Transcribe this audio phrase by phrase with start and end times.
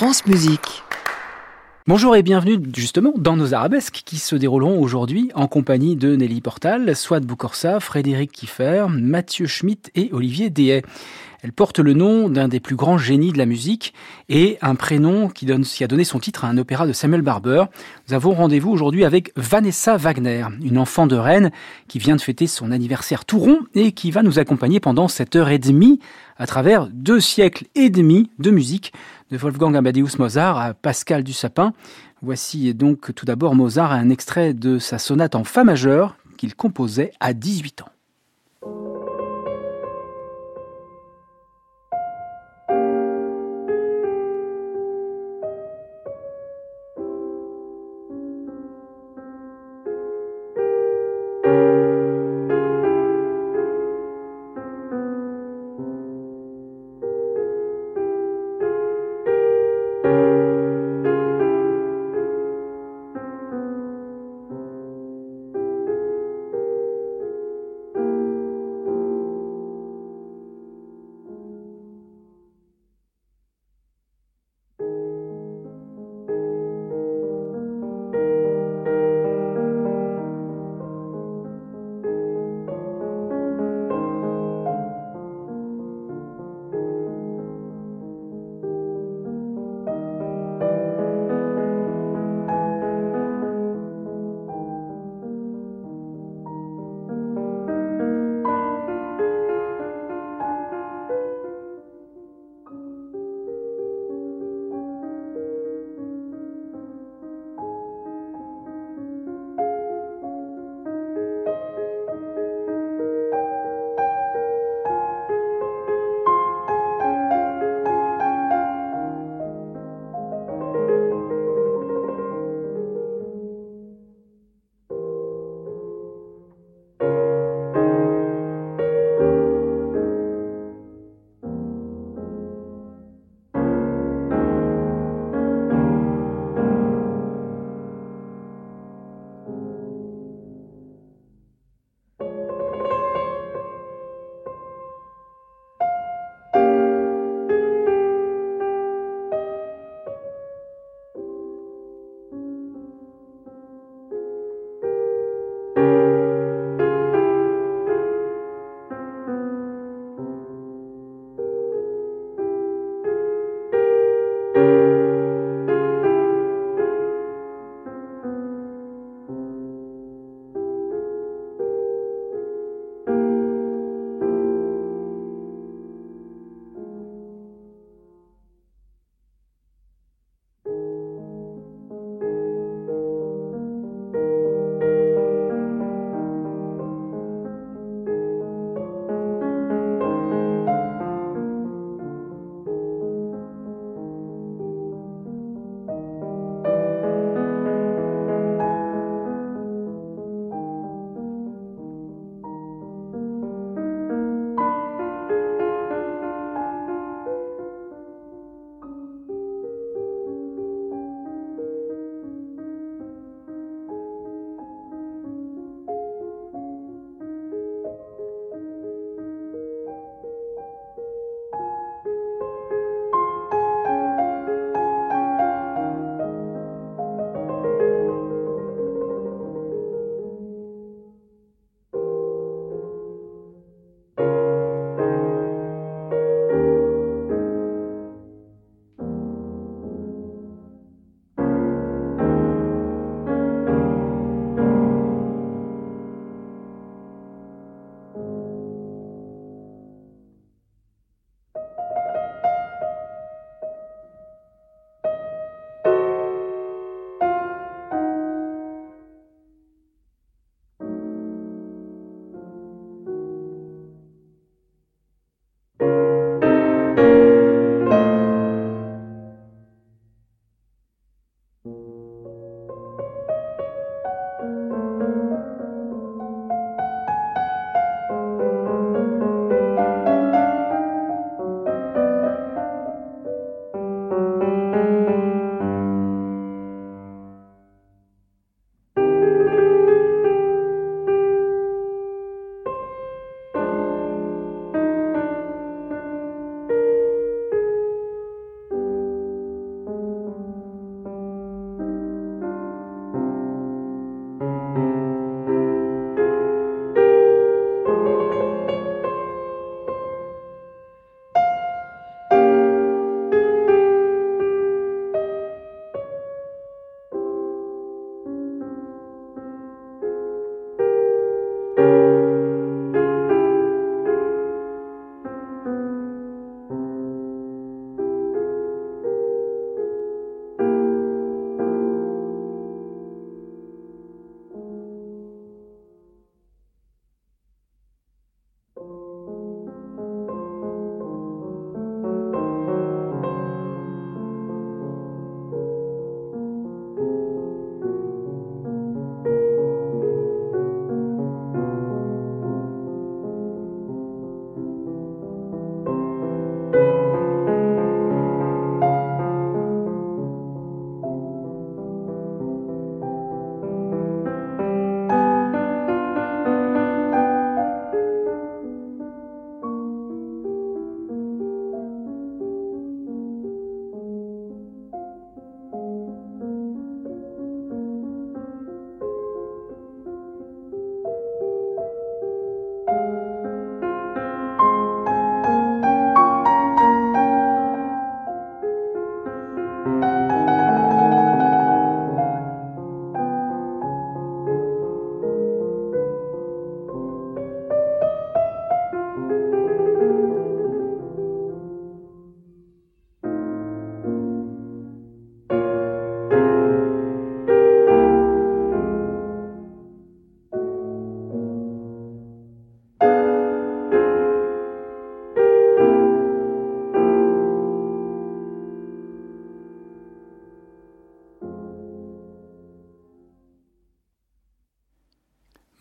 [0.00, 0.22] France.
[1.86, 6.40] Bonjour et bienvenue justement dans nos arabesques qui se dérouleront aujourd'hui en compagnie de Nelly
[6.40, 10.80] Portal, Swat Boukorsa, Frédéric Kiffer, Mathieu Schmitt et Olivier Dehay.
[11.42, 13.92] Elle porte le nom d'un des plus grands génies de la musique
[14.30, 17.64] et un prénom qui, qui a donné son titre à un opéra de Samuel Barber.
[18.08, 21.50] Nous avons rendez-vous aujourd'hui avec Vanessa Wagner, une enfant de Rennes
[21.88, 25.36] qui vient de fêter son anniversaire tout rond et qui va nous accompagner pendant cette
[25.36, 25.98] heure et demie
[26.38, 28.92] à travers deux siècles et demi de musique
[29.30, 31.72] de Wolfgang Amadeus Mozart à Pascal Dussapin.
[32.20, 37.12] Voici donc tout d'abord Mozart un extrait de sa sonate en fa majeur qu'il composait
[37.20, 37.88] à 18 ans.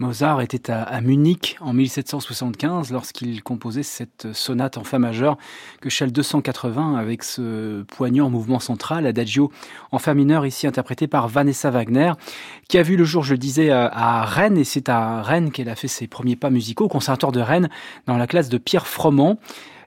[0.09, 5.37] Mozart était à, Munich en 1775 lorsqu'il composait cette sonate en fa majeur
[5.81, 9.51] que Shell 280 avec ce poignant mouvement central, adagio
[9.91, 12.13] en fa mineur ici interprété par Vanessa Wagner
[12.67, 15.69] qui a vu le jour, je le disais, à Rennes et c'est à Rennes qu'elle
[15.69, 17.69] a fait ses premiers pas musicaux au conservatoire de Rennes
[18.07, 19.37] dans la classe de Pierre Froment.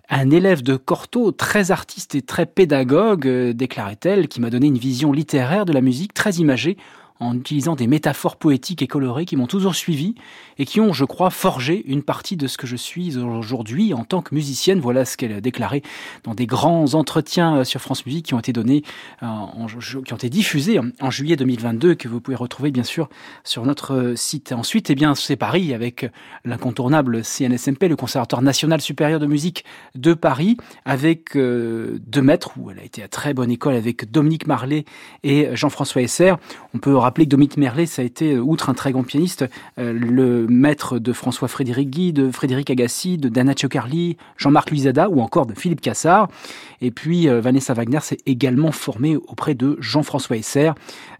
[0.08, 4.78] Un élève de Cortot, très artiste et très pédagogue, euh, déclarait-elle, qui m'a donné une
[4.78, 6.76] vision littéraire de la musique très imagée
[7.22, 10.14] en utilisant des métaphores poétiques et colorées qui m'ont toujours suivi
[10.58, 14.04] et qui ont, je crois, forgé une partie de ce que je suis aujourd'hui en
[14.04, 14.80] tant que musicienne.
[14.80, 15.82] Voilà ce qu'elle a déclaré
[16.24, 18.82] dans des grands entretiens euh, sur France Musique qui ont été donnés,
[19.22, 19.26] euh,
[20.04, 23.08] qui ont été diffusés en juillet 2022, que vous pouvez retrouver bien sûr
[23.44, 24.52] sur notre site.
[24.52, 26.10] Ensuite, eh bien, c'est Paris avec
[26.44, 29.64] l'incontournable CNSMP, le Conservatoire national supérieur de musique
[29.94, 34.10] de Paris, avec euh, deux maîtres où elle a été à très bonne école avec
[34.10, 34.84] Dominique Marlet
[35.22, 36.34] et Jean-François Esser.
[36.74, 39.44] On peut que Dominique Merlet, ça a été, outre un très grand pianiste,
[39.76, 45.46] le maître de François-Frédéric Guy, de Frédéric Agassi, de Dana Ciocarli, Jean-Marc Luisada ou encore
[45.46, 46.28] de Philippe Cassard.
[46.80, 50.72] Et puis euh, Vanessa Wagner s'est également formée auprès de Jean-François Esser,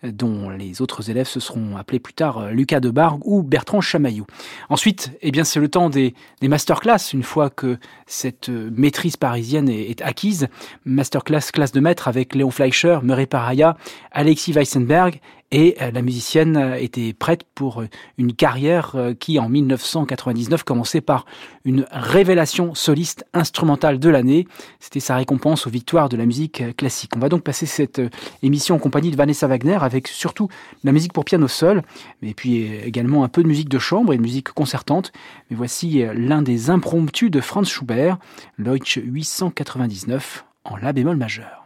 [0.05, 3.81] euh, dont les autres élèves se seront appelés plus tard euh, Lucas Debargue ou Bertrand
[3.81, 4.27] Chamaillou.
[4.69, 9.69] Ensuite, eh bien, c'est le temps des, des masterclass, une fois que cette maîtrise parisienne
[9.69, 10.49] est, est, acquise.
[10.85, 13.77] Masterclass, classe de maître avec Léon Fleischer, Murray Paraya,
[14.11, 15.21] Alexis Weissenberg
[15.53, 17.85] et la musicienne était prête pour
[18.17, 21.27] une carrière qui, en 1999, commençait par
[21.65, 24.49] une révélation soliste instrumentale de l'année.
[24.81, 27.13] C'était sa récompense aux victoires de la musique classique.
[27.17, 28.01] On va donc passer cette
[28.43, 30.49] émission en compagnie de Vanessa Wagner avec surtout
[30.85, 31.83] la musique pour piano seul,
[32.23, 35.13] mais puis également un peu de musique de chambre et de musique concertante.
[35.51, 38.19] Mais voici l'un des impromptus de Franz Schubert,
[38.57, 41.62] Leutsch 899 en La bémol majeur.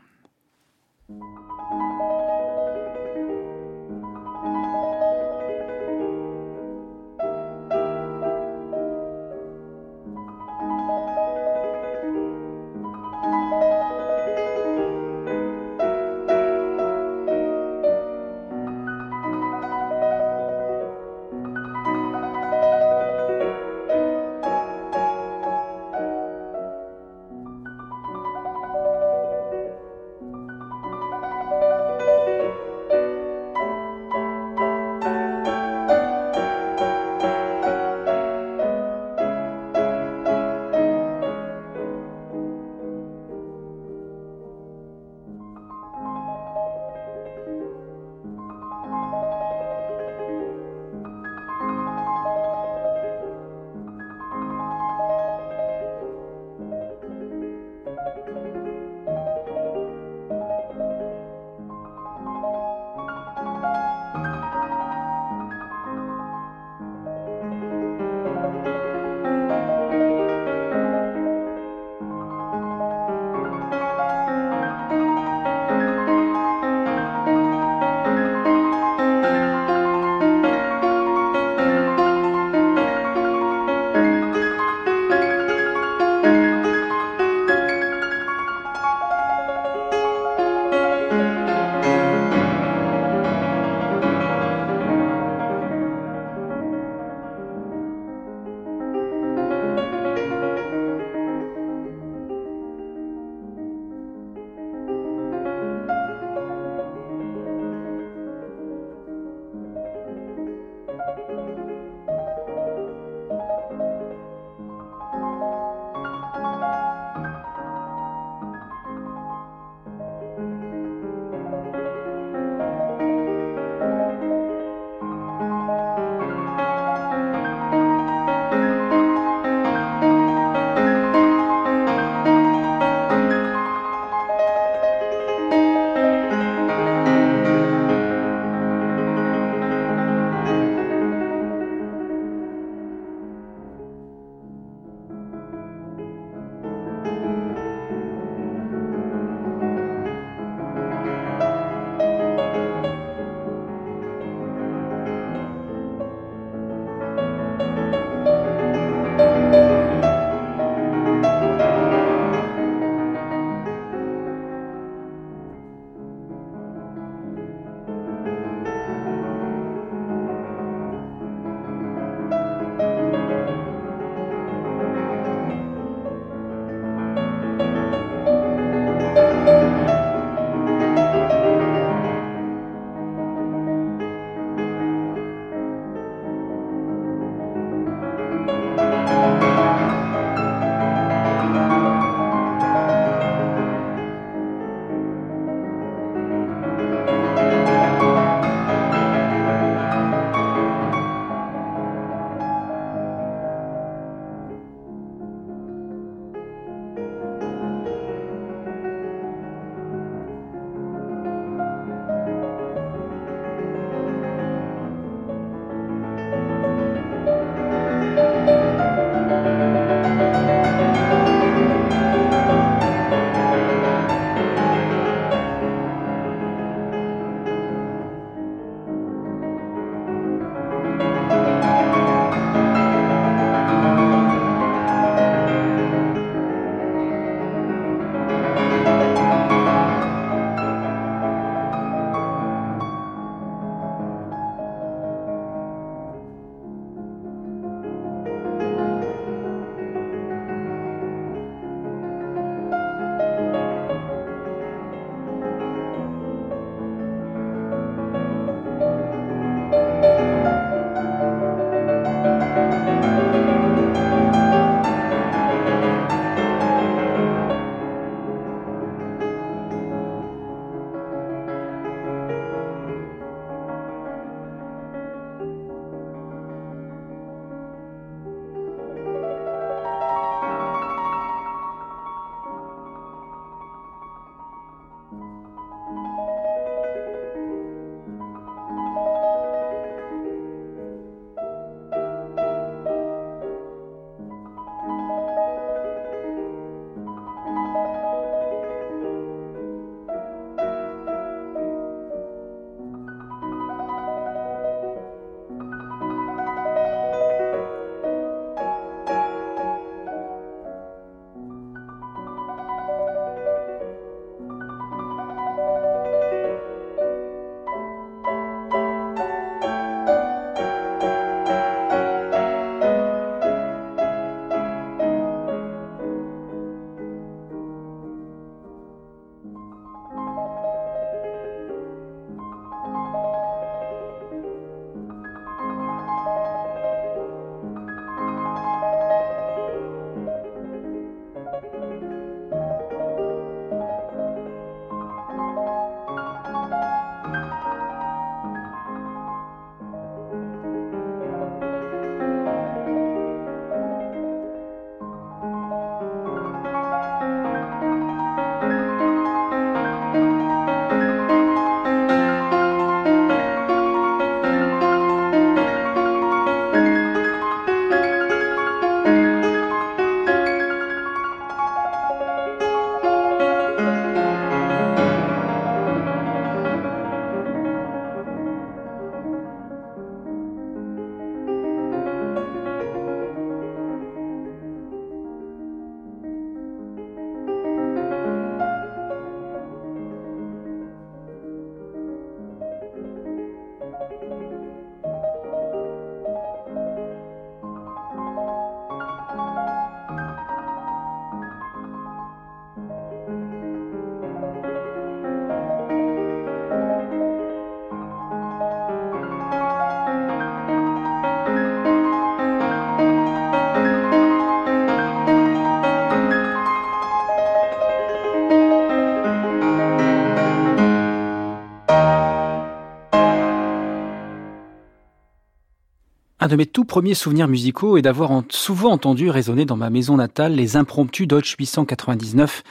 [426.46, 430.16] Un de mes tout premiers souvenirs musicaux est d'avoir souvent entendu résonner dans ma maison
[430.16, 432.62] natale les impromptus Deutsch 899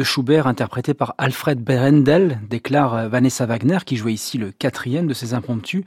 [0.00, 5.06] de Schubert interprété par Alfred Berendel, déclare euh, Vanessa Wagner, qui jouait ici le quatrième
[5.06, 5.84] de ces impromptus.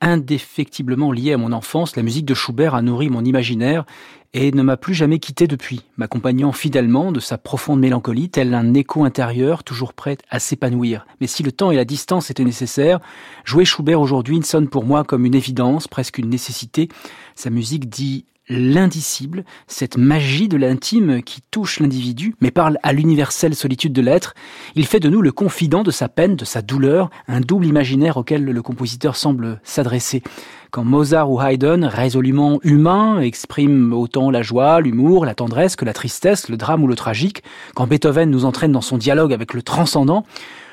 [0.00, 3.84] Indéfectiblement lié à mon enfance, la musique de Schubert a nourri mon imaginaire
[4.32, 8.72] et ne m'a plus jamais quitté depuis, m'accompagnant fidèlement de sa profonde mélancolie, tel un
[8.72, 11.06] écho intérieur toujours prêt à s'épanouir.
[11.20, 13.00] Mais si le temps et la distance étaient nécessaires,
[13.44, 16.88] jouer Schubert aujourd'hui sonne pour moi comme une évidence, presque une nécessité.
[17.34, 23.54] Sa musique dit l'indicible, cette magie de l'intime qui touche l'individu, mais parle à l'universelle
[23.54, 24.34] solitude de l'être.
[24.74, 28.16] Il fait de nous le confident de sa peine, de sa douleur, un double imaginaire
[28.16, 30.22] auquel le compositeur semble s'adresser.
[30.70, 35.92] Quand Mozart ou Haydn, résolument humains, expriment autant la joie, l'humour, la tendresse que la
[35.92, 37.42] tristesse, le drame ou le tragique,
[37.74, 40.24] quand Beethoven nous entraîne dans son dialogue avec le transcendant,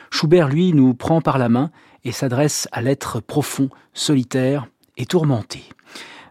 [0.09, 1.69] Schubert, lui, nous prend par la main
[2.03, 5.63] et s'adresse à l'être profond, solitaire et tourmenté.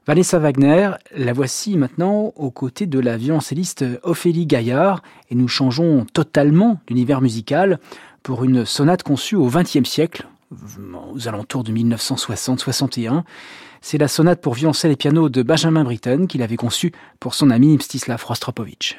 [0.06, 6.06] Vanessa Wagner, la voici maintenant aux côtés de la violoncelliste Ophélie Gaillard et nous changeons
[6.12, 7.80] totalement d'univers musical
[8.22, 10.28] pour une sonate conçue au XXe siècle,
[11.12, 13.24] aux alentours de 1960-61.
[13.80, 17.50] C'est la sonate pour violoncelle et piano de Benjamin Britten qu'il avait conçue pour son
[17.50, 18.96] ami Mstislav Rostropovich.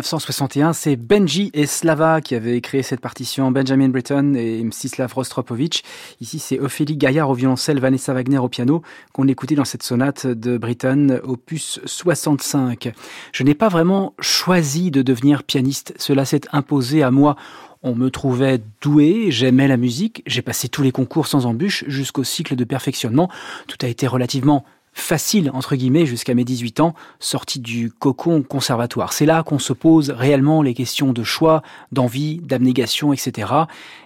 [0.00, 5.82] 1961, c'est Benji et Slava qui avaient créé cette partition, Benjamin Britten et Mstislav Rostropovich.
[6.20, 8.82] Ici, c'est Ophélie Gaillard au violoncelle, Vanessa Wagner au piano,
[9.12, 12.92] qu'on écoutait dans cette sonate de Britten, opus 65.
[13.32, 17.36] Je n'ai pas vraiment choisi de devenir pianiste, cela s'est imposé à moi.
[17.82, 22.24] On me trouvait doué, j'aimais la musique, j'ai passé tous les concours sans embûche jusqu'au
[22.24, 23.30] cycle de perfectionnement.
[23.66, 24.64] Tout a été relativement
[24.96, 29.12] facile, entre guillemets, jusqu'à mes 18 ans, sorti du cocon conservatoire.
[29.12, 33.52] C'est là qu'on se pose réellement les questions de choix, d'envie, d'abnégation, etc.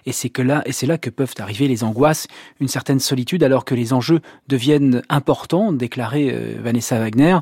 [0.05, 2.27] Et c'est que là, et c'est là que peuvent arriver les angoisses,
[2.59, 7.37] une certaine solitude, alors que les enjeux deviennent importants, déclarait euh, Vanessa Wagner.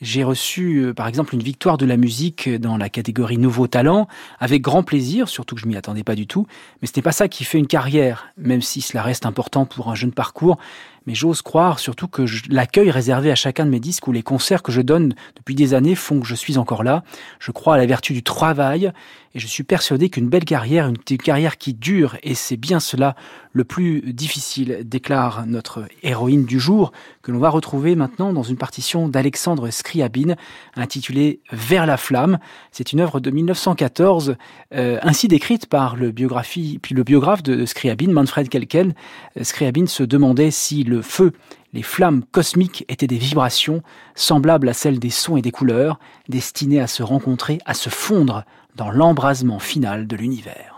[0.00, 4.08] J'ai reçu, euh, par exemple, une victoire de la musique dans la catégorie Nouveau Talent,
[4.40, 6.46] avec grand plaisir, surtout que je m'y attendais pas du tout.
[6.80, 9.90] Mais ce n'est pas ça qui fait une carrière, même si cela reste important pour
[9.90, 10.56] un jeune parcours
[11.06, 14.62] mais j'ose croire surtout que l'accueil réservé à chacun de mes disques ou les concerts
[14.62, 17.04] que je donne depuis des années font que je suis encore là.
[17.38, 18.92] Je crois à la vertu du travail
[19.34, 23.16] et je suis persuadé qu'une belle carrière, une, carrière qui dure, et c'est bien cela
[23.52, 26.92] le plus difficile, déclare notre héroïne du jour,
[27.22, 30.36] que l'on va retrouver maintenant dans une partition d'Alexandre Scriabine,
[30.76, 32.38] intitulée Vers la flamme.
[32.70, 34.36] C'est une œuvre de 1914,
[34.74, 38.94] euh, ainsi décrite par le, biographe de Scriabine, Manfred Kelken.
[39.42, 41.32] Scriabine se demandait si le feu
[41.72, 43.82] les flammes cosmiques étaient des vibrations
[44.14, 48.44] semblables à celles des sons et des couleurs, destinées à se rencontrer, à se fondre
[48.74, 50.73] dans l'embrasement final de l'univers.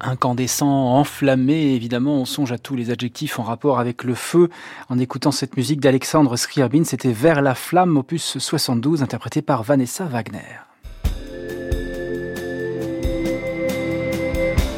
[0.00, 1.74] Incandescent, enflammé.
[1.74, 4.48] Évidemment, on songe à tous les adjectifs en rapport avec le feu.
[4.88, 10.04] En écoutant cette musique d'Alexandre Scriabin, c'était Vers la flamme, opus 72, interprété par Vanessa
[10.04, 10.38] Wagner.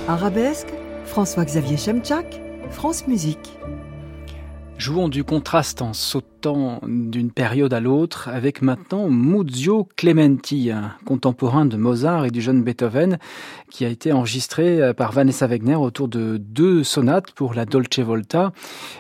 [0.08, 0.68] Arabesque,
[1.06, 3.56] François-Xavier Chemchak, France Musique.
[4.82, 11.66] Jouons du contraste en sautant d'une période à l'autre avec maintenant Muzio Clementi, un contemporain
[11.66, 13.18] de Mozart et du jeune Beethoven,
[13.70, 18.00] qui a été enregistré euh, par Vanessa Wegner autour de deux sonates pour la Dolce
[18.00, 18.50] Volta.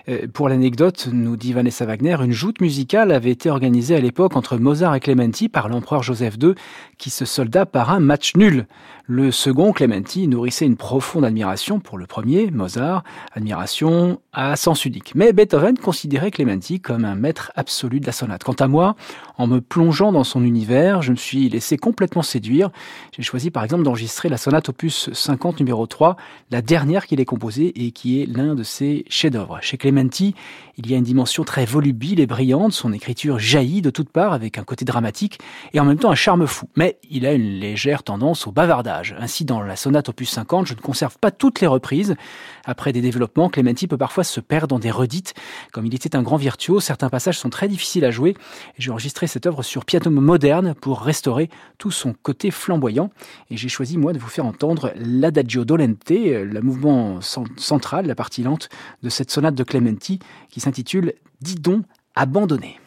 [0.08, 4.36] Euh, pour l'anecdote, nous dit Vanessa Wagner, une joute musicale avait été organisée à l'époque
[4.36, 6.54] entre Mozart et Clementi par l'empereur Joseph II,
[6.96, 8.68] qui se solda par un match nul.
[9.06, 15.16] Le second, Clementi, nourrissait une profonde admiration pour le premier, Mozart, admiration à sens unique.
[15.16, 18.44] Mais Beethoven considérait Clementi comme un maître absolu de la sonate.
[18.44, 18.94] Quant à moi,
[19.42, 22.70] en me plongeant dans son univers, je me suis laissé complètement séduire.
[23.10, 26.16] J'ai choisi par exemple d'enregistrer la sonate opus 50 numéro 3,
[26.52, 29.58] la dernière qu'il ait composée et qui est l'un de ses chefs-d'œuvre.
[29.60, 30.36] Chez Clementi,
[30.78, 34.32] il y a une dimension très volubile et brillante, son écriture jaillit de toutes parts
[34.32, 35.40] avec un côté dramatique
[35.72, 36.68] et en même temps un charme fou.
[36.76, 39.16] Mais il a une légère tendance au bavardage.
[39.18, 42.14] Ainsi, dans la sonate opus 50, je ne conserve pas toutes les reprises.
[42.64, 45.34] Après des développements, Clementi peut parfois se perdre dans des redites.
[45.72, 48.36] Comme il était un grand virtuose, certains passages sont très difficiles à jouer.
[48.78, 53.10] J'ai enregistré cette œuvre sur piano moderne pour restaurer tout son côté flamboyant.
[53.50, 57.20] Et j'ai choisi, moi, de vous faire entendre l'Adagio dolente, le mouvement
[57.56, 58.68] central, la partie lente
[59.02, 60.18] de cette sonate de Clementi
[60.50, 61.82] qui s'intitule Didon
[62.14, 62.81] abandonné.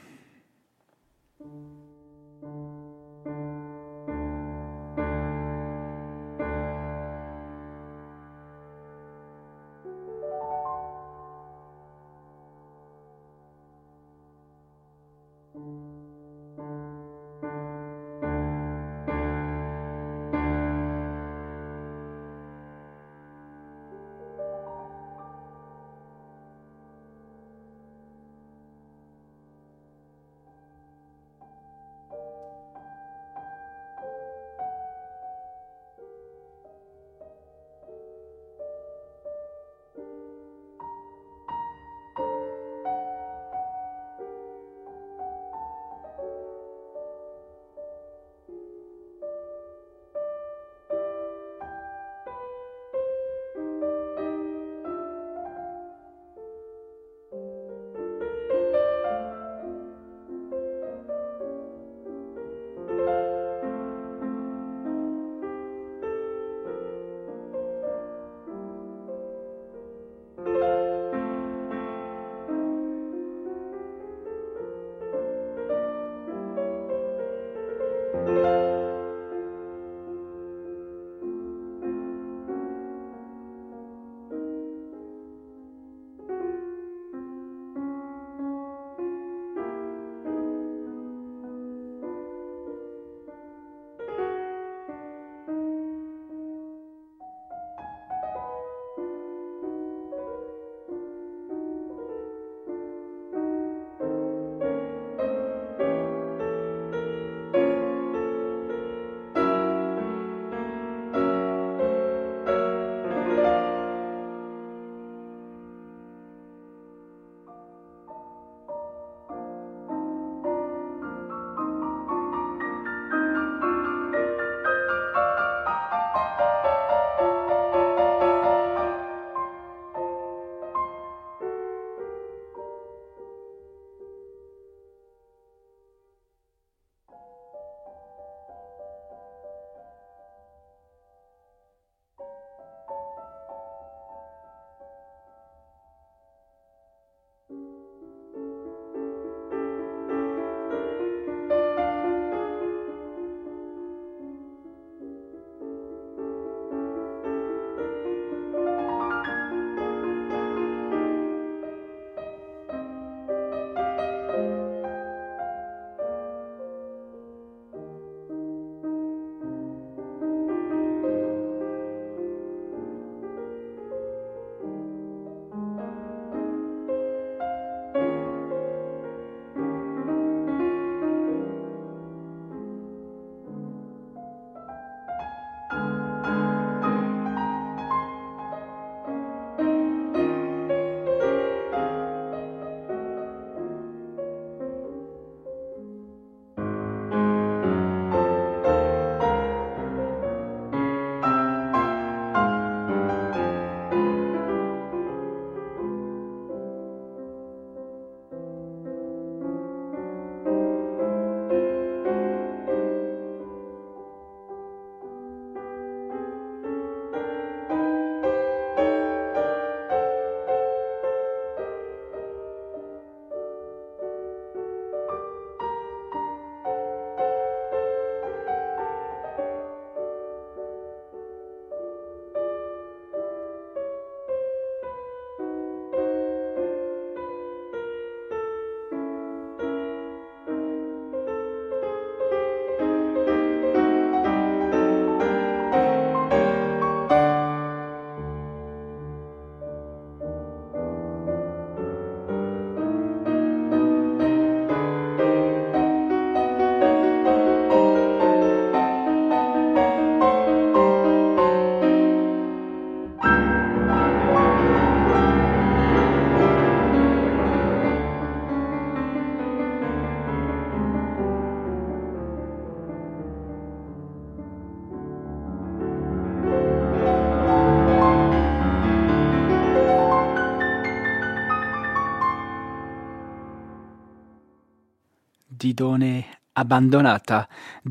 [285.75, 286.23] Didone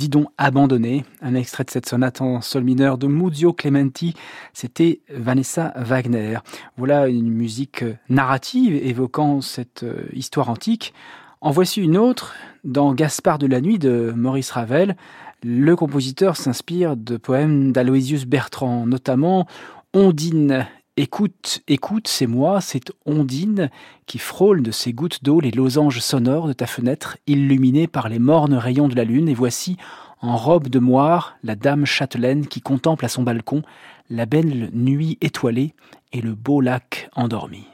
[0.08, 4.14] donc abandonné, un extrait de cette sonate en sol mineur de Muzio Clementi,
[4.54, 6.38] c'était Vanessa Wagner.
[6.78, 10.94] Voilà une musique narrative évoquant cette euh, histoire antique.
[11.42, 14.96] En voici une autre, dans Gaspard de la nuit de Maurice Ravel.
[15.42, 19.46] Le compositeur s'inspire de poèmes d'Aloysius Bertrand, notamment
[19.92, 20.66] Ondine
[20.96, 23.68] Écoute, écoute, c'est moi, c'est Ondine
[24.06, 28.20] qui frôle de ses gouttes d'eau les losanges sonores de ta fenêtre, illuminée par les
[28.20, 29.76] mornes rayons de la lune, et voici,
[30.20, 33.62] en robe de moire, la dame châtelaine qui contemple à son balcon
[34.08, 35.74] la belle nuit étoilée
[36.12, 37.66] et le beau lac endormi.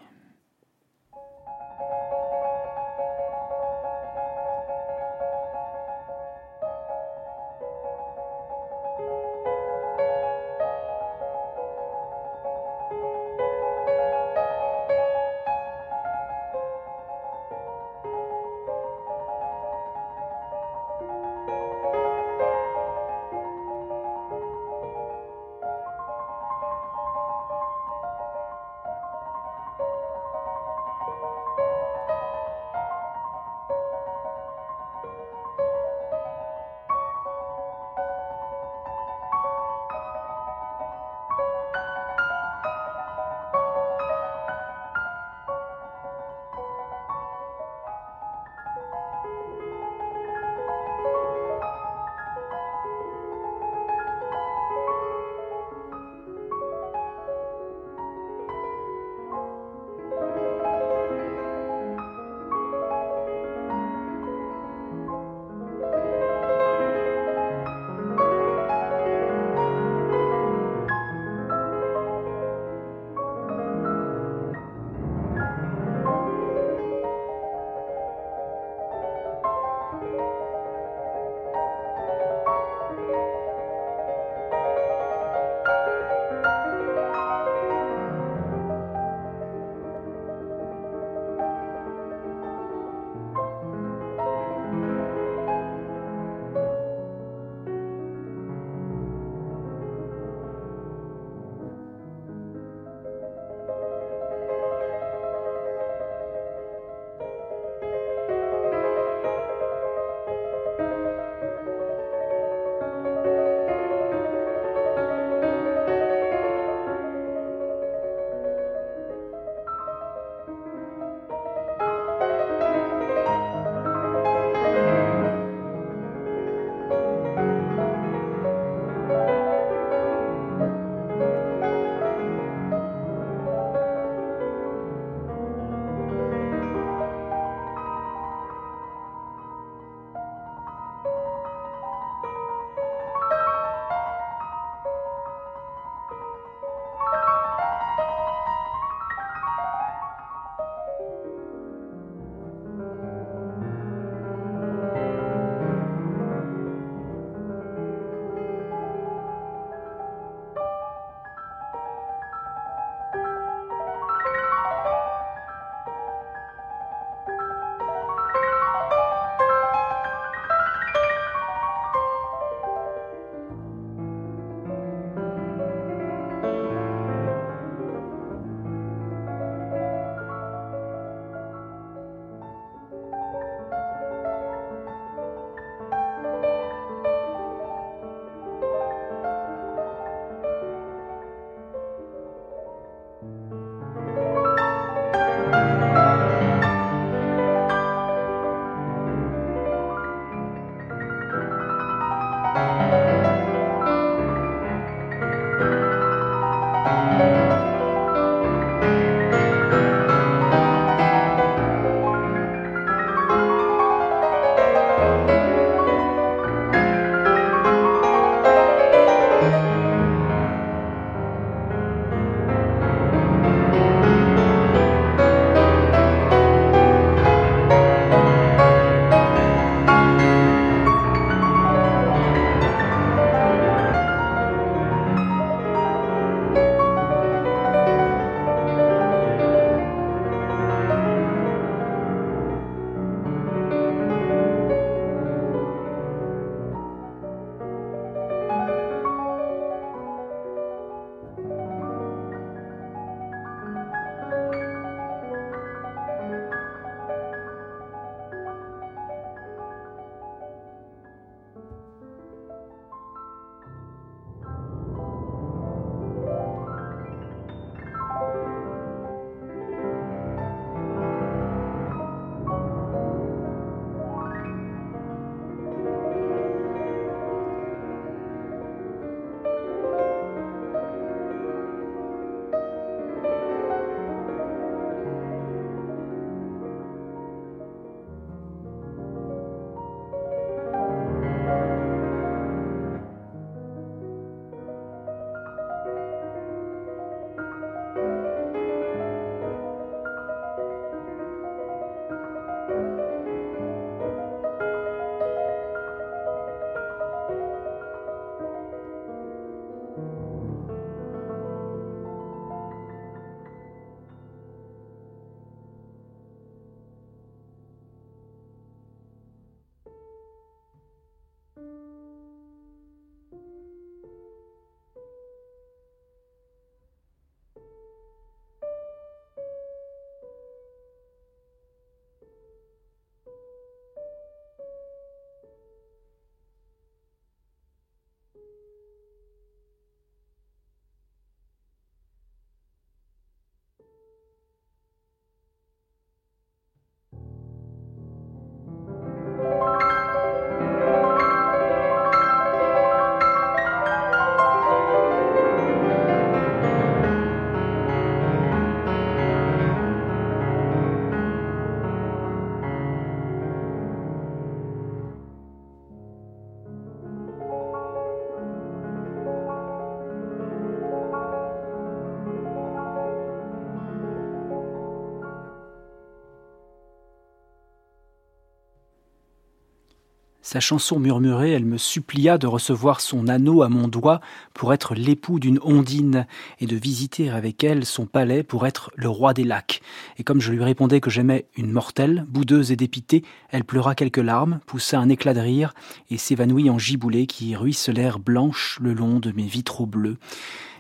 [380.53, 384.21] Sa chanson murmurée, elle me supplia de recevoir son anneau à mon doigt
[384.53, 386.27] pour être l'époux d'une ondine
[386.59, 389.81] et de visiter avec elle son palais pour être le roi des lacs.
[390.19, 394.17] Et comme je lui répondais que j'aimais une mortelle, boudeuse et dépitée, elle pleura quelques
[394.17, 395.73] larmes, poussa un éclat de rire
[396.11, 400.17] et s'évanouit en giboulées qui ruisselèrent blanches le long de mes vitraux bleus.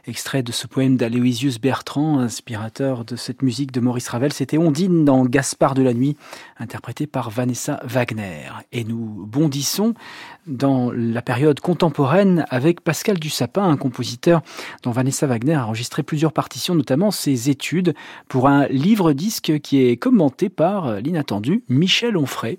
[0.06, 5.04] Extrait de ce poème d'Aloysius Bertrand, inspirateur de cette musique de Maurice Ravel, c'était Ondine
[5.04, 6.16] dans Gaspard de la Nuit,
[6.58, 8.48] interprété par Vanessa Wagner.
[8.72, 9.92] Et nous bondissons
[10.46, 14.40] dans la période contemporaine avec Pascal Dussapin, un compositeur
[14.82, 17.94] dont Vanessa Wagner a enregistré plusieurs partitions, notamment ses études,
[18.26, 22.58] pour un livre-disque qui est commenté par l'inattendu Michel Onfray,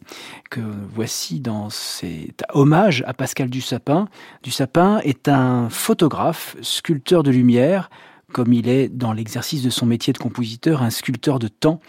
[0.52, 0.62] que
[0.94, 4.08] voici dans cet hommage à Pascal Dussapin.
[4.44, 7.90] Dussapin est un photographe, sculpteur de lumière,
[8.32, 11.80] comme il est dans l'exercice de son métier de compositeur un sculpteur de temps.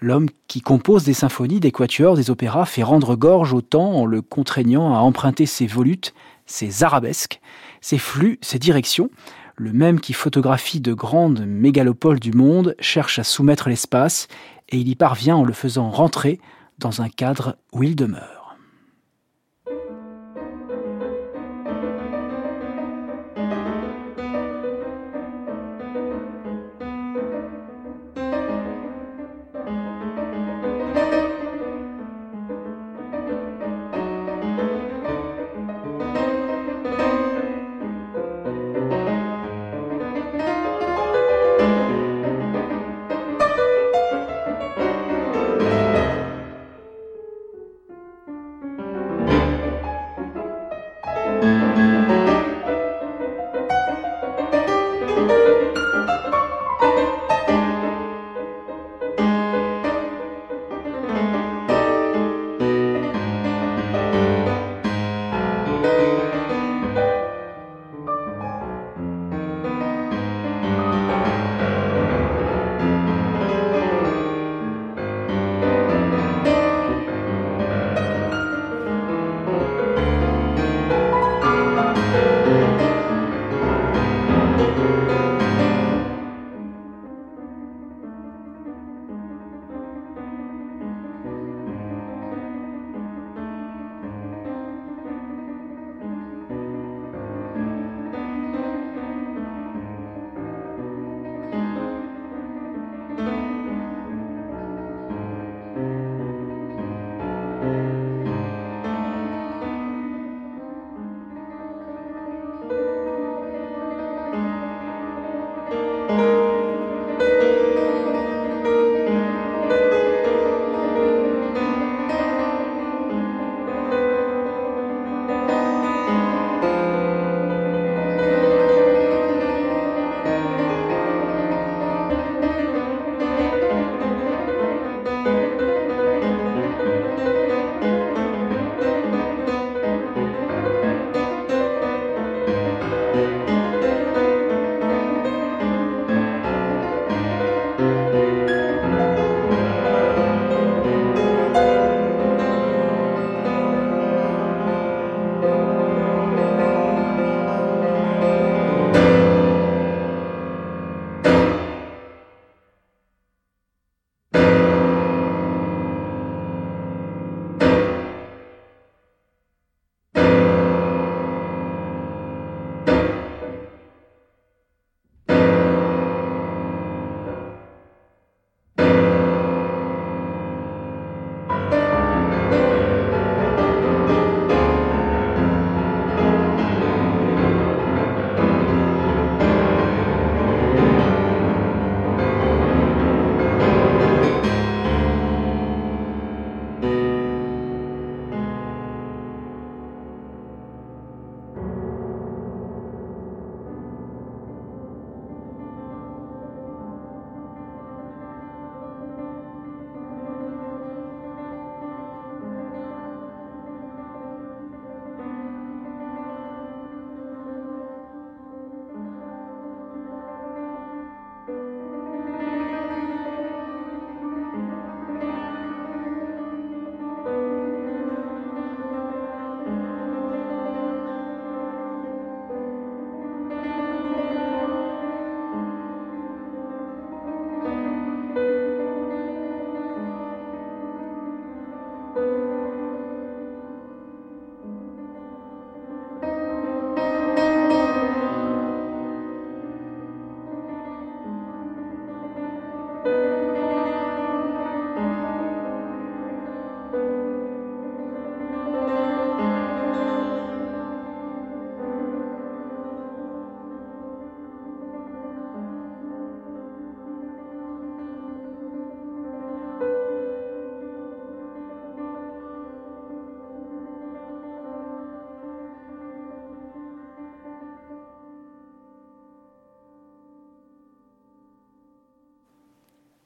[0.00, 4.06] L'homme qui compose des symphonies, des quatuors, des opéras fait rendre gorge au temps en
[4.06, 6.14] le contraignant à emprunter ses volutes,
[6.46, 7.40] ses arabesques,
[7.82, 9.10] ses flux, ses directions.
[9.56, 14.26] Le même qui photographie de grandes mégalopoles du monde cherche à soumettre l'espace
[14.70, 16.40] et il y parvient en le faisant rentrer
[16.78, 18.39] dans un cadre où il demeure.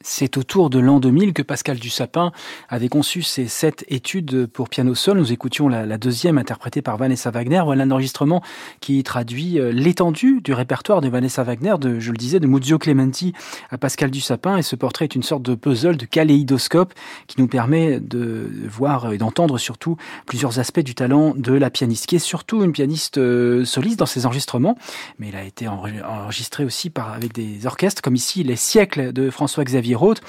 [0.06, 2.30] C'est autour de l'an 2000 que Pascal Dussapin
[2.68, 5.16] avait conçu ses sept études pour piano seul.
[5.16, 7.62] Nous écoutions la, deuxième interprétée par Vanessa Wagner.
[7.64, 8.42] Voilà un enregistrement
[8.80, 12.78] qui traduit euh, l'étendue du répertoire de Vanessa Wagner, de, je le disais, de Muzio
[12.78, 13.32] Clementi
[13.70, 14.58] à Pascal Dussapin.
[14.58, 16.92] Et ce portrait est une sorte de puzzle, de kaléidoscope
[17.26, 22.06] qui nous permet de voir et d'entendre surtout plusieurs aspects du talent de la pianiste,
[22.06, 24.76] qui est surtout une pianiste euh, soliste dans ses enregistrements,
[25.18, 29.93] mais elle a été enregistrée aussi avec des orchestres, comme ici Les siècles de François-Xavier
[29.94, 30.20] Roth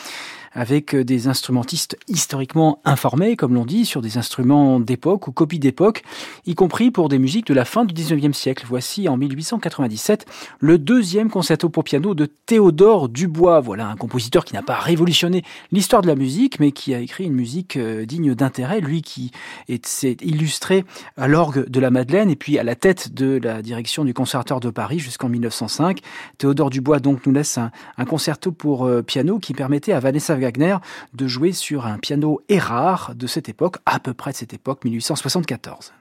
[0.55, 5.59] avec euh, des instrumentistes historiquement informés, comme l'on dit, sur des instruments d'époque ou copies
[5.59, 6.03] d'époque,
[6.45, 8.65] y compris pour des musiques de la fin du 19e siècle.
[8.67, 10.25] Voici en 1897
[10.59, 13.59] le deuxième concerto pour piano de Théodore Dubois.
[13.59, 17.25] Voilà un compositeur qui n'a pas révolutionné l'histoire de la musique, mais qui a écrit
[17.25, 18.79] une musique euh, digne d'intérêt.
[18.79, 19.31] Lui qui
[19.83, 20.85] s'est illustré
[21.17, 24.59] à l'orgue de la Madeleine et puis à la tête de la direction du Conservatoire
[24.59, 25.99] de Paris jusqu'en 1905.
[26.37, 30.35] Théodore Dubois donc nous laisse un, un concerto pour euh, piano qui permettait à Vanessa
[30.45, 30.77] Wagner
[31.13, 34.83] de jouer sur un piano Erard de cette époque, à peu près de cette époque,
[34.83, 35.91] 1874.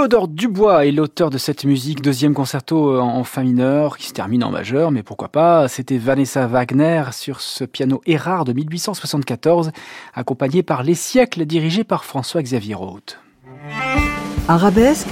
[0.00, 4.14] Théodore Dubois est l'auteur de cette musique, deuxième concerto euh, en fa mineur qui se
[4.14, 5.68] termine en majeur, mais pourquoi pas.
[5.68, 9.72] C'était Vanessa Wagner sur ce piano Erard de 1874,
[10.14, 13.20] accompagné par Les siècles dirigé par François-Xavier Roth.
[14.48, 15.10] Arabesque,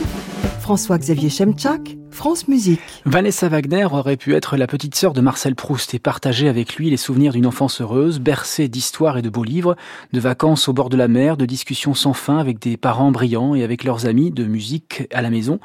[0.61, 2.81] François-Xavier Chemchak, France Musique.
[3.05, 6.91] Vanessa Wagner aurait pu être la petite sœur de Marcel Proust et partager avec lui
[6.91, 9.77] les souvenirs d'une enfance heureuse, bercée d'histoires et de beaux livres,
[10.13, 13.55] de vacances au bord de la mer, de discussions sans fin avec des parents brillants
[13.55, 15.61] et avec leurs amis, de musique à la maison.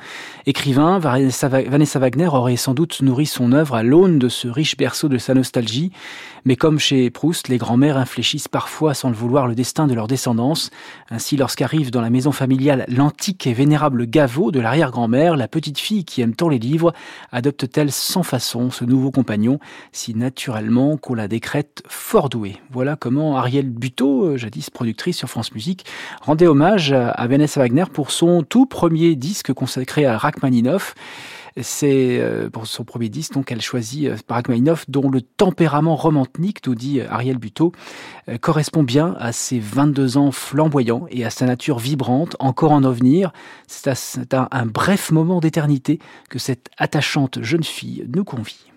[0.46, 5.10] Écrivain, Vanessa Wagner aurait sans doute nourri son œuvre à l'aune de ce riche berceau
[5.10, 5.92] de sa nostalgie.
[6.46, 10.08] Mais comme chez Proust, les grands-mères infléchissent parfois sans le vouloir le destin de leur
[10.08, 10.72] descendance.
[11.10, 16.04] Ainsi, lorsqu'arrive dans la maison familiale l'antique et vénérable Gaveau de l'arrière-grand-mère, la petite fille
[16.04, 16.94] qui aime les livres,
[17.32, 19.60] adopte-t-elle sans façon ce nouveau compagnon,
[19.92, 22.58] si naturellement qu'on la décrète fort douée?
[22.72, 25.86] Voilà comment Ariel Buteau, euh, jadis productrice sur France Musique,
[26.22, 30.96] rendait hommage à Vanessa Wagner pour son tout premier disque consacré à Rachmaninoff.
[31.62, 34.18] C'est euh, pour son premier disque, donc elle choisit euh,
[34.88, 37.72] dont le tempérament romantique, nous dit euh, Ariel Buteau,
[38.42, 43.32] correspond bien à ses 22 ans flamboyants et à sa nature vibrante, encore en avenir.
[43.68, 46.00] C'est à un bref moment d'éternité
[46.30, 48.73] que cette attachante jeune fille nous convie.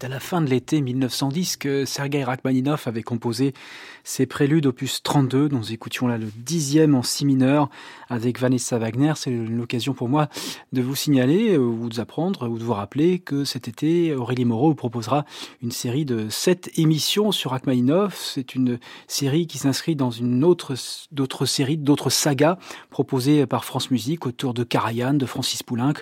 [0.00, 3.52] C'est à la fin de l'été 1910 que Sergei Rachmaninov avait composé
[4.02, 7.68] ses préludes opus 32, dont nous écoutions là le dixième en si mineur
[8.08, 9.12] avec Vanessa Wagner.
[9.16, 10.30] C'est l'occasion pour moi
[10.72, 14.14] de vous signaler euh, ou de vous apprendre ou de vous rappeler que cet été,
[14.14, 15.26] Aurélie Moreau proposera
[15.60, 18.14] une série de sept émissions sur Rachmaninov.
[18.16, 20.76] C'est une série qui s'inscrit dans une autre,
[21.12, 22.56] d'autres séries, d'autres sagas
[22.88, 25.92] proposées par France Musique autour de Karajan, de Francis Poulenc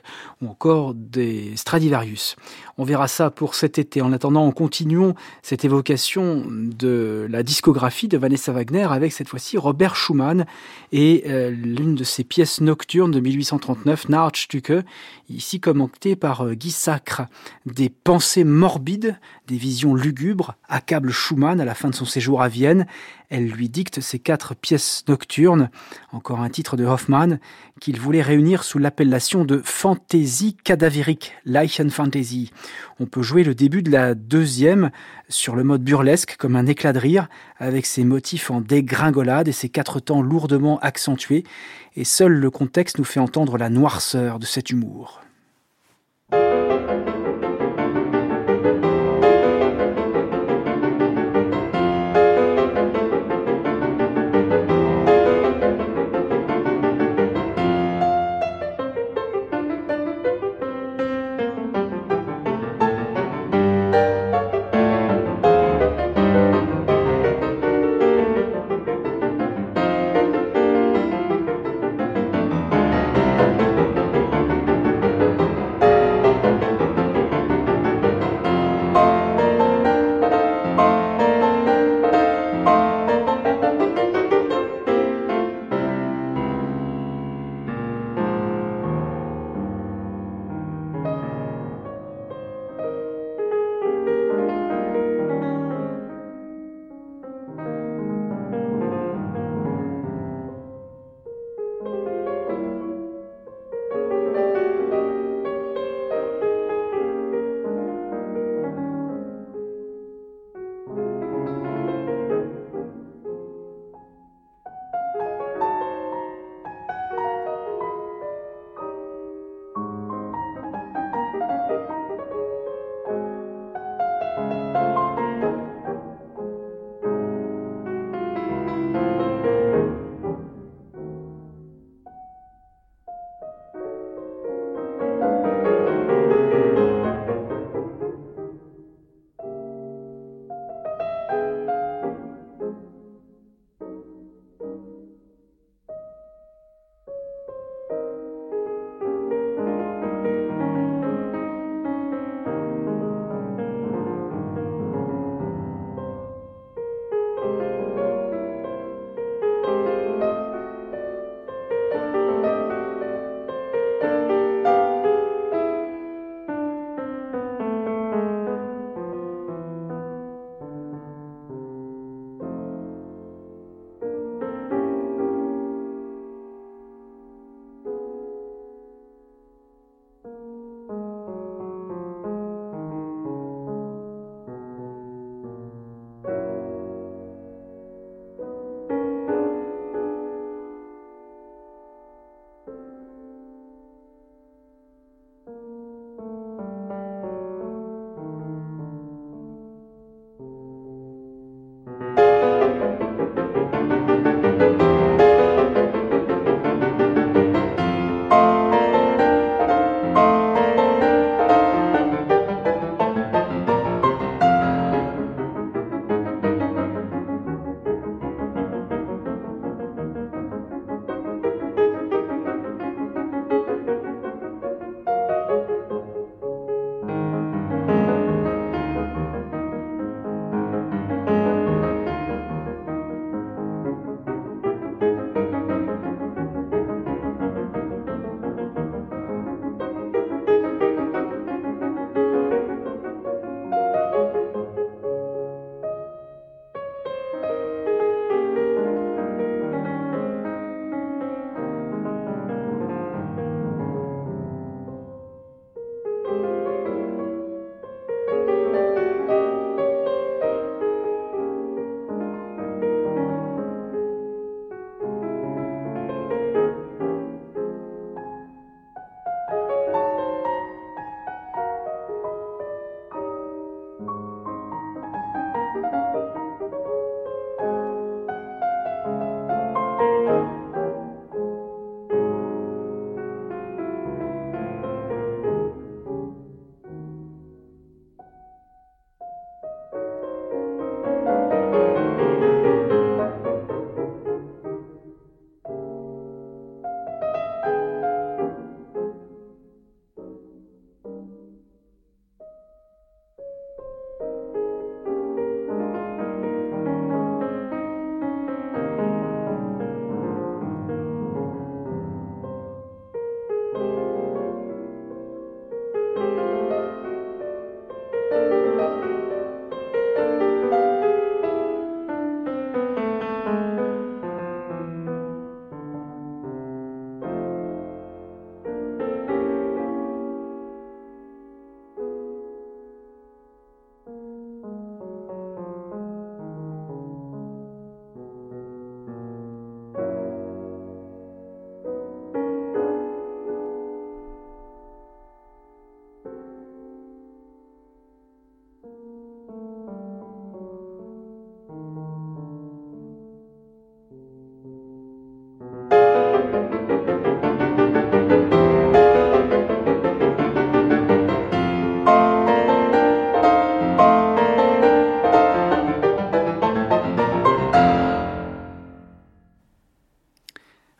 [0.41, 2.37] ou encore des Stradivarius.
[2.81, 4.03] On verra ça pour cet été.
[4.03, 9.97] En attendant, continuons cette évocation de la discographie de Vanessa Wagner avec cette fois-ci Robert
[9.97, 10.47] Schumann
[10.93, 14.85] et euh, l'une de ses pièces nocturnes de 1839, Nachtstücke,
[15.29, 17.23] ici commentée par euh, Guy Sacre.
[17.67, 19.19] Des pensées morbides,
[19.49, 22.87] des visions lugubres accablent Schumann à la fin de son séjour à Vienne.
[23.29, 25.69] Elle lui dicte ses quatre pièces nocturnes,
[26.13, 27.41] encore un titre de Hoffmann,
[27.81, 32.53] qu'il voulait réunir sous l'appellation de fantaisie cadavérique, Leichenfantasie.
[33.01, 34.91] On peut jouer le début de la deuxième
[35.29, 39.53] sur le mode burlesque comme un éclat de rire, avec ses motifs en dégringolade et
[39.53, 41.45] ses quatre temps lourdement accentués,
[41.97, 45.23] et seul le contexte nous fait entendre la noirceur de cet humour.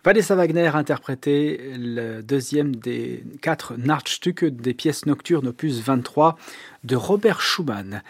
[0.09, 6.39] Vanessa Wagner interprétait le deuxième des quatre Nachtstücke des pièces nocturnes opus 23
[6.85, 8.03] de Robert Schumann.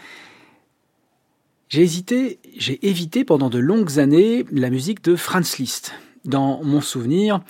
[1.67, 5.93] J'ai hésité, j'ai évité pendant de longues années la musique de Franz Liszt.
[6.23, 7.41] Dans mon souvenir,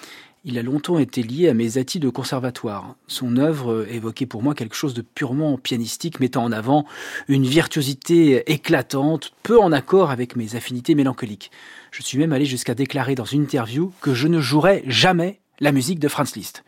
[0.46, 2.96] il a longtemps été lié à mes attis de conservatoire.
[3.08, 6.86] Son œuvre évoquait pour moi quelque chose de purement pianistique, mettant en avant
[7.28, 11.52] une virtuosité éclatante, peu en accord avec mes affinités mélancoliques.
[11.92, 15.72] Je suis même allé jusqu'à déclarer dans une interview que je ne jouerais jamais la
[15.72, 16.64] musique de Franz Liszt.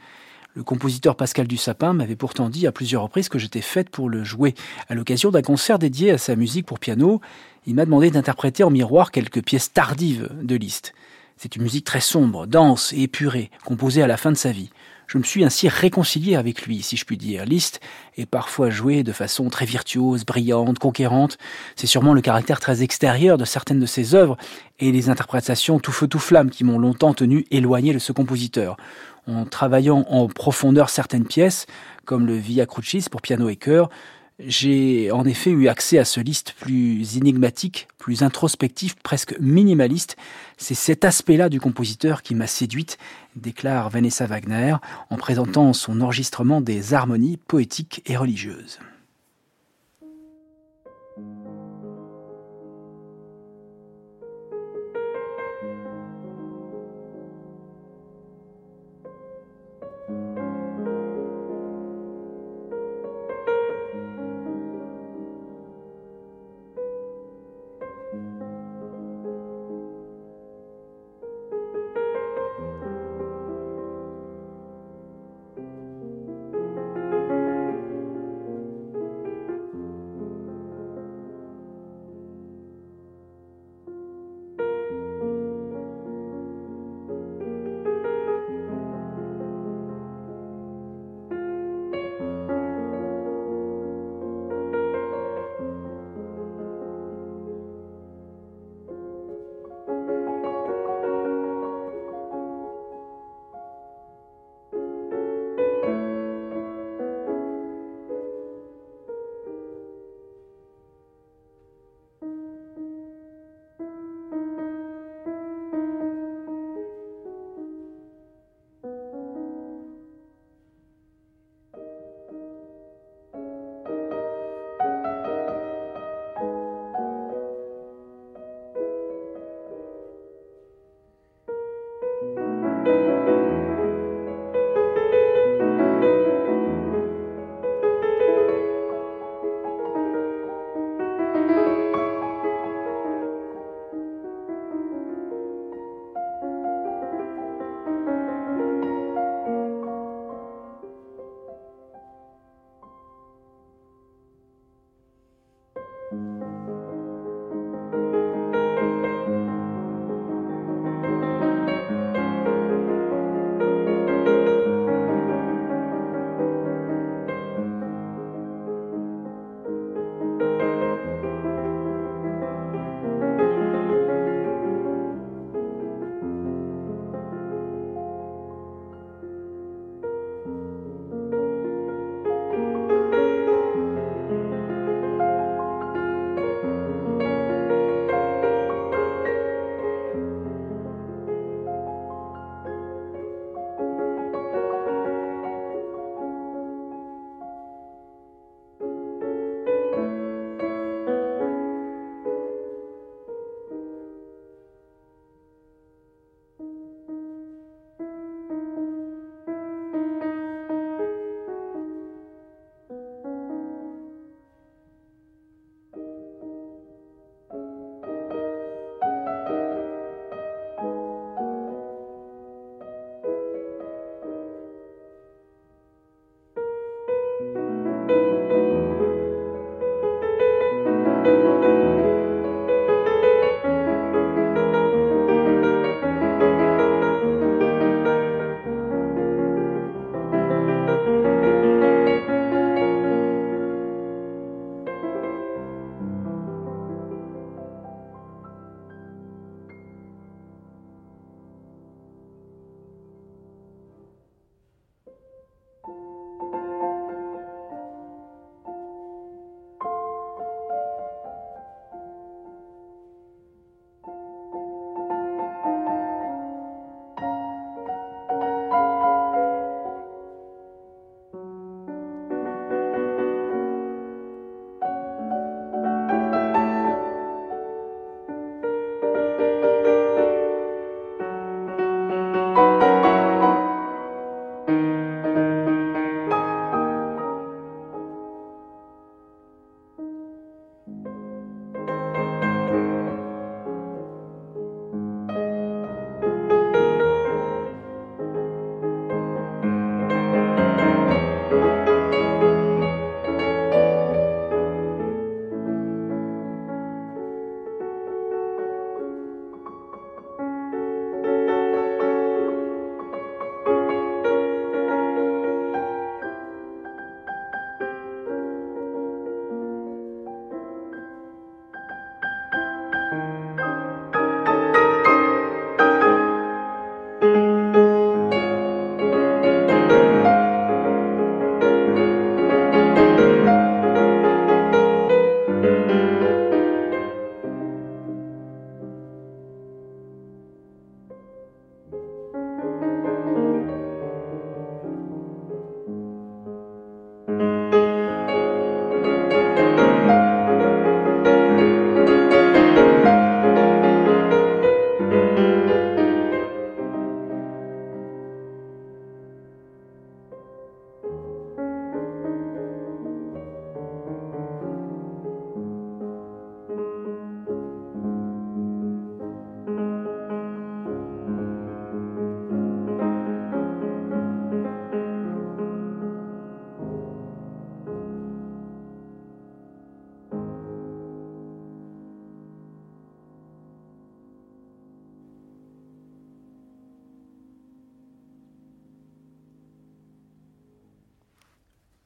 [0.53, 4.25] Le compositeur Pascal Dussapin m'avait pourtant dit à plusieurs reprises que j'étais faite pour le
[4.25, 4.53] jouer.
[4.89, 7.21] À l'occasion d'un concert dédié à sa musique pour piano,
[7.65, 10.93] il m'a demandé d'interpréter en miroir quelques pièces tardives de Liszt.
[11.43, 14.69] C'est une musique très sombre, dense et épurée, composée à la fin de sa vie.
[15.07, 17.45] Je me suis ainsi réconcilié avec lui, si je puis dire.
[17.45, 17.79] Liszt
[18.15, 21.39] est parfois joué de façon très virtuose, brillante, conquérante.
[21.75, 24.37] C'est sûrement le caractère très extérieur de certaines de ses œuvres
[24.77, 28.77] et les interprétations tout feu tout flamme qui m'ont longtemps tenu éloigné de ce compositeur.
[29.25, 31.65] En travaillant en profondeur certaines pièces,
[32.05, 33.89] comme le Via Crucis pour piano et chœur,
[34.45, 40.17] j'ai en effet eu accès à ce liste plus énigmatique, plus introspectif, presque minimaliste.
[40.57, 42.97] C'est cet aspect-là du compositeur qui m'a séduite,
[43.35, 44.75] déclare Vanessa Wagner
[45.09, 48.79] en présentant son enregistrement des harmonies poétiques et religieuses.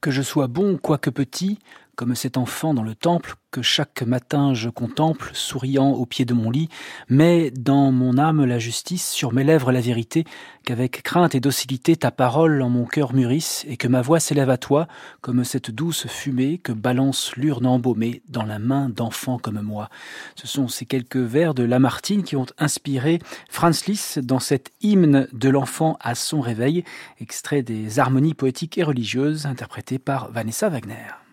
[0.06, 1.58] Que je sois bon, quoique petit,
[1.96, 6.34] comme cet enfant dans le temple que chaque matin je contemple, souriant au pied de
[6.34, 6.68] mon lit,
[7.08, 10.24] mais dans mon âme la justice, sur mes lèvres la vérité,
[10.66, 14.50] qu'avec crainte et docilité ta parole en mon cœur mûrisse, et que ma voix s'élève
[14.50, 14.88] à toi,
[15.22, 19.88] comme cette douce fumée que balance l'urne embaumée dans la main d'enfant comme moi.
[20.34, 25.28] Ce sont ces quelques vers de Lamartine qui ont inspiré Franz Liszt dans cet hymne
[25.32, 26.84] de l'enfant à son réveil,
[27.20, 31.25] extrait des harmonies poétiques et religieuses interprétées par Vanessa Wagner.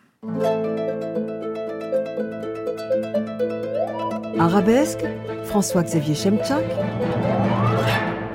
[4.39, 5.03] Arabesque,
[5.45, 6.63] François-Xavier Chemchak,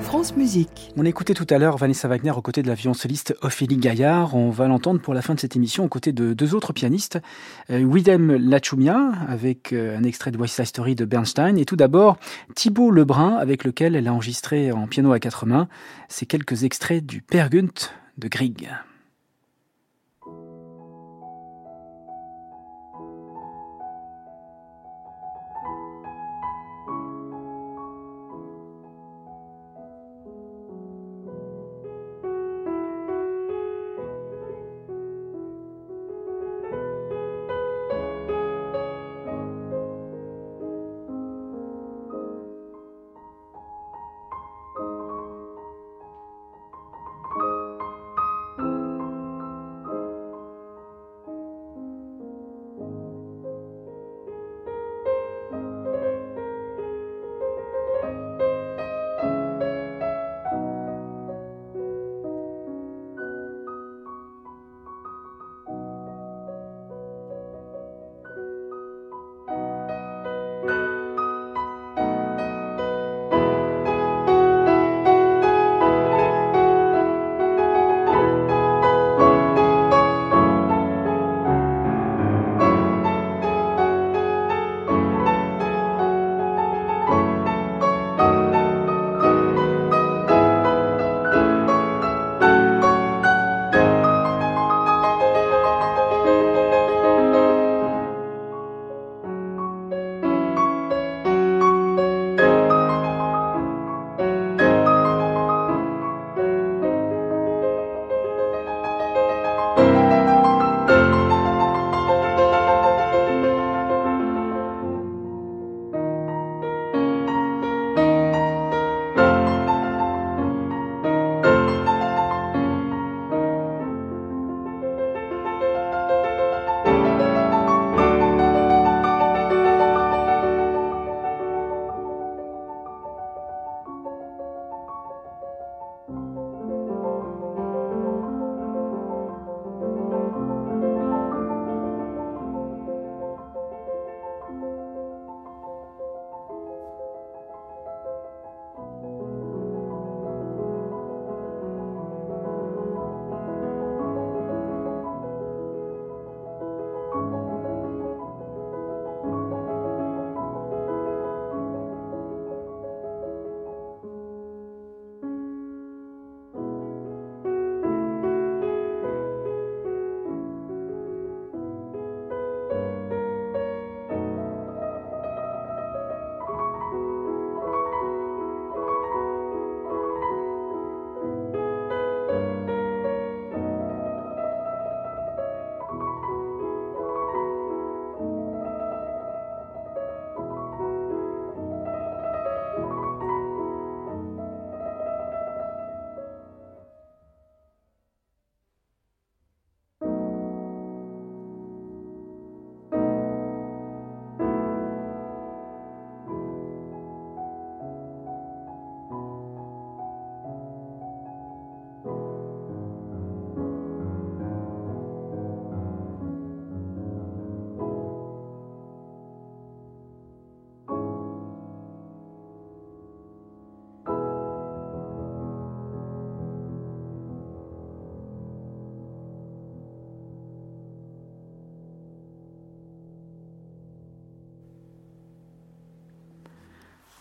[0.01, 0.91] France Musique.
[0.97, 4.35] On écoutait tout à l'heure Vanessa Wagner aux côtés de la violoncelliste Ophélie Gaillard.
[4.35, 7.19] On va l'entendre pour la fin de cette émission aux côtés de deux autres pianistes,
[7.71, 11.75] euh, Widem Lachumia avec euh, un extrait de West Side Story de Bernstein et tout
[11.75, 12.17] d'abord
[12.53, 15.67] Thibault Lebrun avec lequel elle a enregistré en piano à quatre mains
[16.07, 18.69] ces quelques extraits du Père Gunt de Grieg.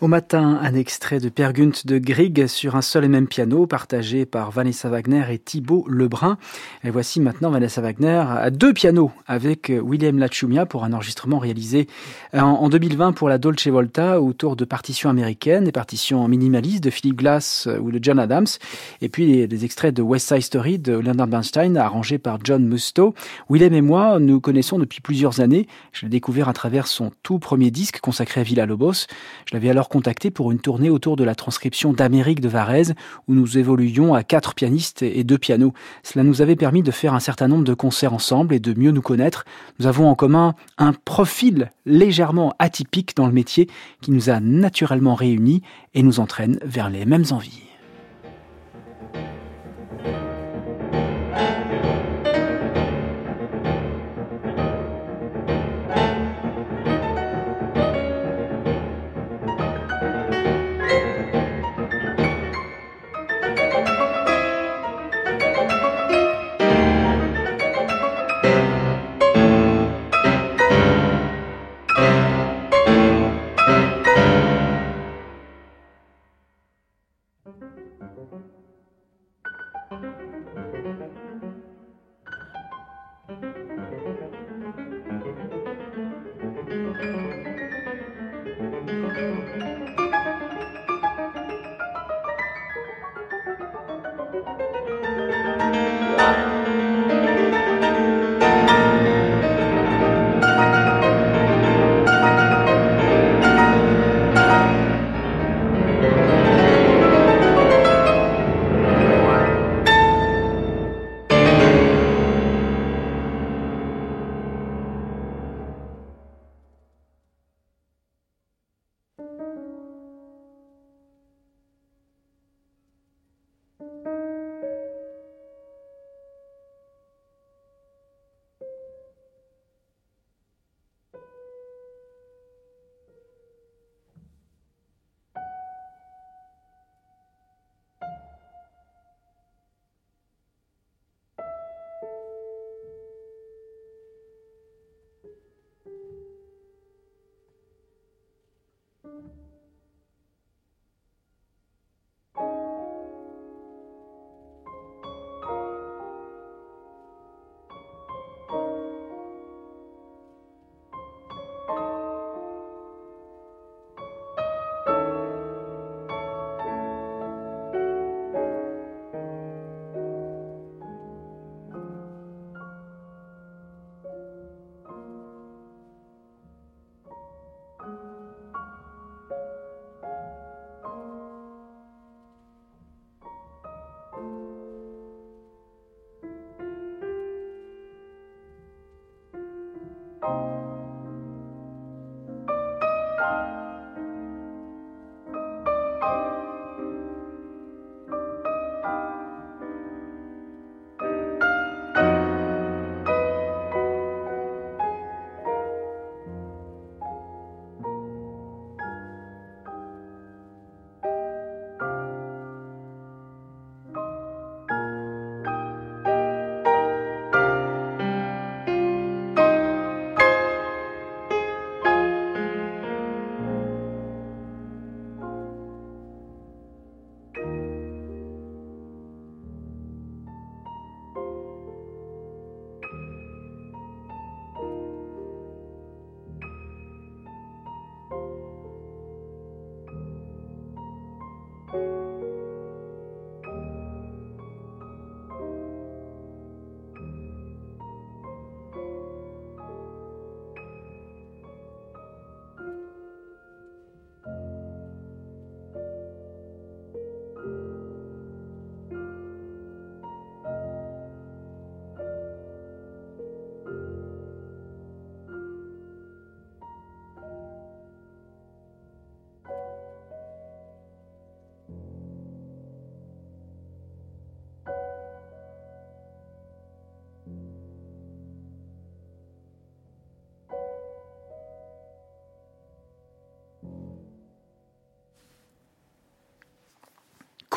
[0.00, 4.26] Au matin, un extrait de Pergunt de Grieg sur un seul et même piano, partagé
[4.26, 6.38] par Vanessa Wagner et Thibaut Lebrun.
[6.84, 11.88] Et voici maintenant Vanessa Wagner à deux pianos avec William Lachumia pour un enregistrement réalisé
[12.32, 17.16] en 2020 pour la Dolce Volta autour de partitions américaines, des partitions minimalistes de Philip
[17.16, 18.46] Glass ou de John Adams,
[19.00, 23.16] et puis des extraits de West Side Story de Leonard Bernstein arrangé par John Musto.
[23.48, 25.66] William et moi nous connaissons depuis plusieurs années.
[25.90, 29.08] Je l'ai découvert à travers son tout premier disque consacré à Villa Lobos.
[29.46, 32.94] Je l'avais alors contacté pour une tournée autour de la transcription d'Amérique de Varese,
[33.26, 35.72] où nous évoluions à quatre pianistes et deux pianos.
[36.02, 38.90] Cela nous avait permis de faire un certain nombre de concerts ensemble et de mieux
[38.90, 39.44] nous connaître.
[39.78, 43.68] Nous avons en commun un profil légèrement atypique dans le métier
[44.00, 45.62] qui nous a naturellement réunis
[45.94, 47.67] et nous entraîne vers les mêmes envies.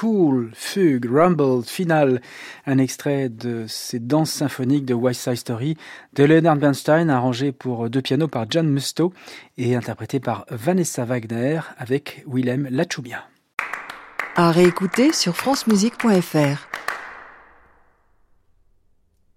[0.02, 2.24] Cool, Fugue, Rumble, Final,
[2.66, 5.78] un extrait de ces danses symphoniques de West Side Story
[6.14, 9.14] de Leonard Bernstein, arrangé pour deux pianos par John Musto
[9.60, 13.28] et interprété par Vanessa Wagner avec Willem Lachumia.
[14.36, 16.71] À réécouter sur francemusique.fr.